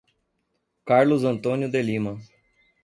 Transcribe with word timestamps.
Carlos 0.83 1.23
Antônio 1.23 1.69
de 1.69 1.79
Lima 1.79 2.19